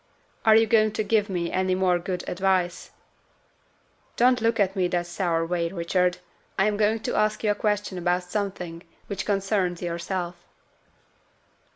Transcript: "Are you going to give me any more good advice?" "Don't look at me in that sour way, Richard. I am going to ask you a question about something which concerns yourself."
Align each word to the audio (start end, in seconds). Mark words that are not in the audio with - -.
"Are 0.47 0.55
you 0.55 0.65
going 0.65 0.93
to 0.93 1.03
give 1.03 1.29
me 1.29 1.51
any 1.51 1.75
more 1.75 1.99
good 1.99 2.23
advice?" 2.27 2.89
"Don't 4.15 4.41
look 4.41 4.59
at 4.59 4.75
me 4.75 4.85
in 4.85 4.89
that 4.89 5.05
sour 5.05 5.45
way, 5.45 5.69
Richard. 5.69 6.17
I 6.57 6.65
am 6.65 6.75
going 6.75 7.01
to 7.01 7.13
ask 7.15 7.43
you 7.43 7.51
a 7.51 7.53
question 7.53 7.99
about 7.99 8.23
something 8.23 8.81
which 9.05 9.27
concerns 9.27 9.79
yourself." 9.83 10.43